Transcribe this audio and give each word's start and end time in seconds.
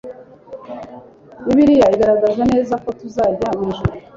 Bibiliya 1.45 1.87
igaragaza 1.95 2.43
neza 2.51 2.73
ko 2.83 2.89
tuzajya 2.99 3.47
mu 3.57 3.63
ijuru 3.71 3.91